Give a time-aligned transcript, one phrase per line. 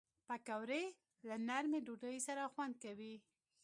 [0.27, 0.83] پکورې
[1.27, 3.13] له نرمې ډوډۍ سره خوند کوي